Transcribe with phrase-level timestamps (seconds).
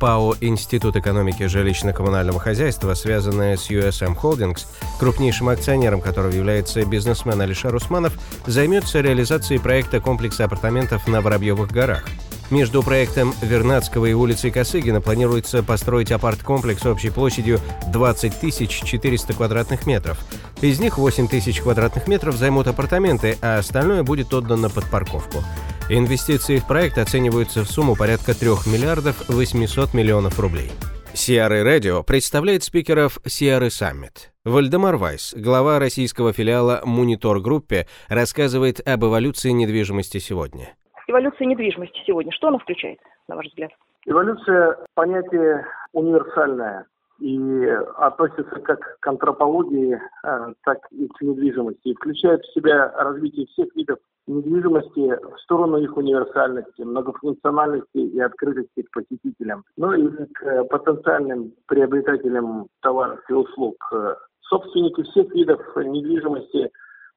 [0.00, 4.66] ПАО «Институт экономики жилищно-коммунального хозяйства», связанная с USM Holdings,
[4.98, 8.14] крупнейшим акционером которого является бизнесмен Алишер Усманов,
[8.46, 12.06] займется реализацией проекта комплекса апартаментов на Воробьевых горах.
[12.50, 17.60] Между проектом Вернадского и улицей Косыгина планируется построить апарт-комплекс общей площадью
[17.92, 18.40] 20
[18.84, 20.18] 400 квадратных метров.
[20.60, 25.44] Из них 8 тысяч квадратных метров займут апартаменты, а остальное будет отдано под парковку.
[25.92, 30.70] Инвестиции в проект оцениваются в сумму порядка 3 миллиардов 800 миллионов рублей.
[31.14, 34.30] CRE Radio представляет спикеров CRE Summit.
[34.44, 40.76] Вальдемар Вайс, глава российского филиала Monitor Gruppe, рассказывает об эволюции недвижимости сегодня.
[41.08, 43.72] Эволюция недвижимости сегодня, что она включает, на ваш взгляд?
[44.06, 46.86] Эволюция– понятие универсальное
[47.18, 47.66] и
[47.96, 51.88] относится как к антропологии, э, так и к недвижимости.
[51.88, 53.98] И включает в себя развитие всех видов
[54.30, 62.68] недвижимости в сторону их универсальности, многофункциональности и открытости к посетителям, ну и к потенциальным приобретателям
[62.80, 63.76] товаров и услуг.
[64.42, 66.70] Собственники всех видов недвижимости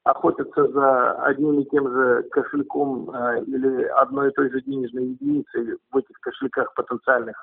[0.04, 5.78] охотятся за одним и тем же кошельком э, или одной и той же денежной единицей
[5.90, 7.34] в этих кошельках потенциальных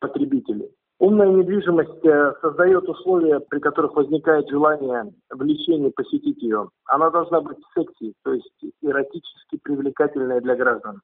[0.00, 0.70] потребителей.
[0.98, 6.68] Умная недвижимость э, создает условия, при которых возникает желание влечения посетить ее.
[6.84, 8.49] Она должна быть секси, то есть
[8.90, 11.00] эротически привлекательная для граждан.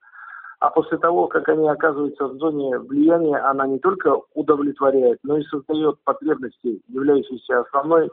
[0.58, 5.44] А после того, как они оказываются в зоне влияния, она не только удовлетворяет, но и
[5.44, 8.10] создает потребности, являющиеся основной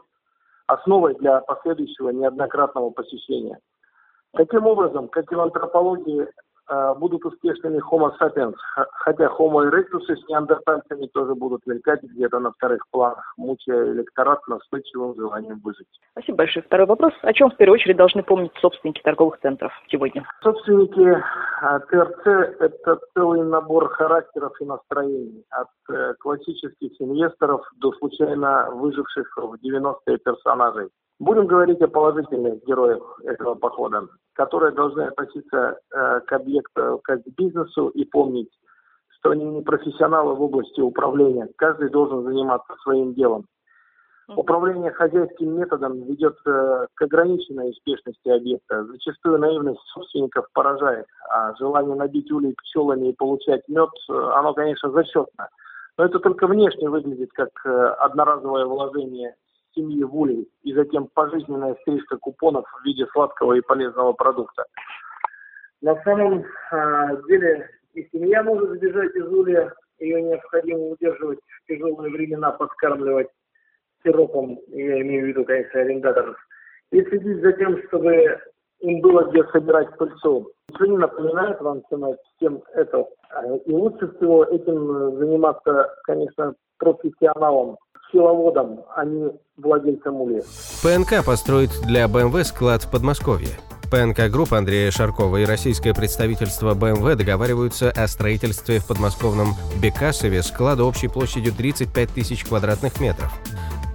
[0.66, 3.58] основой для последующего неоднократного посещения.
[4.32, 6.26] Таким образом, как и в антропологии,
[6.96, 8.54] будут успешными Homo sapiens,
[8.92, 15.14] хотя Homo erectus с неандертальцами тоже будут мелькать где-то на вторых планах, мучая электорат настойчивым
[15.14, 15.88] желанием выжить.
[16.12, 16.64] Спасибо большое.
[16.64, 17.12] Второй вопрос.
[17.22, 20.24] О чем в первую очередь должны помнить собственники торговых центров сегодня?
[20.42, 22.26] Собственники э, ТРЦ–
[22.60, 25.44] это целый набор характеров и настроений.
[25.50, 30.88] От э, классических инвесторов до случайно выживших в 90-е персонажей.
[31.20, 37.28] Будем говорить о положительных героях этого похода которые должны относиться э, к объекту как к
[37.36, 38.50] бизнесу и помнить,
[39.18, 41.48] что они не профессионалы в области управления.
[41.56, 43.46] Каждый должен заниматься своим делом.
[44.28, 48.84] Управление хозяйским методом ведет э, к ограниченной успешности объекта.
[48.86, 54.90] Зачастую наивность собственников поражает, а желание набить улей пчелами и получать мед, э, оно, конечно,
[54.90, 55.48] зачетно.
[55.98, 59.34] Но это только внешне выглядит как э, одноразовое вложение
[59.74, 64.64] семьи в улей и затем пожизненная стрижка купонов в виде сладкого и полезного продукта.
[65.80, 72.12] На самом а, деле и семья может сбежать из улья, ее необходимо удерживать в тяжелые
[72.12, 73.28] времена, подкармливать
[74.02, 76.36] сиропом, я имею в виду, конечно, арендаторов,
[76.90, 78.40] и следить за тем, чтобы
[78.80, 80.50] им было где собирать пыльцу.
[80.68, 81.82] Ничего не напоминает вам
[82.36, 83.06] всем это.
[83.64, 87.78] И лучше всего этим заниматься, конечно, профессионалом,
[88.14, 90.42] пчеловодом, а не владельцем улья.
[90.82, 93.48] ПНК построит для БМВ склад в Подмосковье.
[93.90, 100.84] ПНК Групп Андрея Шаркова и российское представительство БМВ договариваются о строительстве в подмосковном Бекасове склада
[100.84, 103.32] общей площадью 35 тысяч квадратных метров.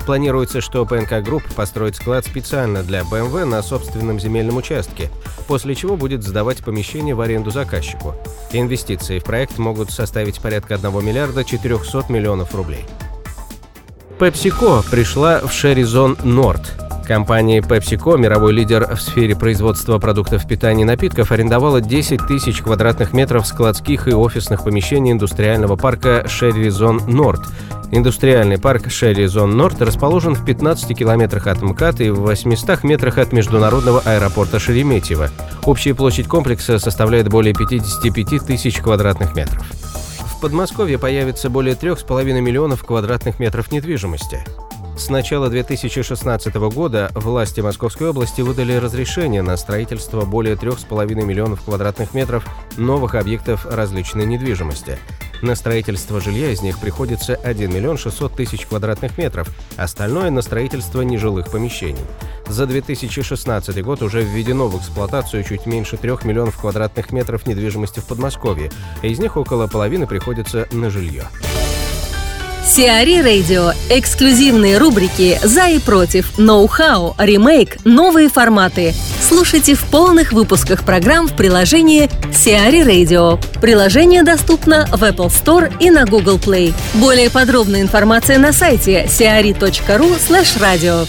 [0.06, 5.10] Планируется, что ПНК Групп построит склад специально для БМВ на собственном земельном участке,
[5.48, 8.16] после чего будет сдавать помещение в аренду заказчику.
[8.52, 12.86] Инвестиции в проект могут составить порядка 1 миллиарда 400 миллионов рублей.
[14.20, 16.74] PepsiCo пришла в Шеризон Норд.
[17.08, 23.14] Компания PepsiCo, мировой лидер в сфере производства продуктов питания и напитков, арендовала 10 тысяч квадратных
[23.14, 27.48] метров складских и офисных помещений индустриального парка Шеризон Норд.
[27.92, 33.32] Индустриальный парк Шеризон Норд расположен в 15 километрах от МКАД и в 800 метрах от
[33.32, 35.30] международного аэропорта Шереметьево.
[35.64, 39.66] Общая площадь комплекса составляет более 55 тысяч квадратных метров.
[40.40, 44.40] В Подмосковье появится более 3,5 миллионов квадратных метров недвижимости.
[44.98, 52.14] С начала 2016 года власти Московской области выдали разрешение на строительство более 3,5 миллионов квадратных
[52.14, 52.46] метров
[52.78, 54.98] новых объектов различной недвижимости.
[55.42, 61.02] На строительство жилья из них приходится 1 миллион 600 тысяч квадратных метров, остальное на строительство
[61.02, 62.06] нежилых помещений.
[62.50, 68.06] За 2016 год уже введено в эксплуатацию чуть меньше 3 миллионов квадратных метров недвижимости в
[68.06, 68.72] Подмосковье,
[69.04, 71.28] из них около половины приходится на жилье.
[72.66, 73.72] Сиари Радио.
[73.90, 78.94] Эксклюзивные рубрики «За и против», «Ноу-хау», «Ремейк», «Новые форматы».
[79.28, 83.40] Слушайте в полных выпусках программ в приложении Сиари Radio.
[83.60, 86.74] Приложение доступно в Apple Store и на Google Play.
[86.96, 90.18] Более подробная информация на сайте siari.ru
[90.60, 91.08] radio.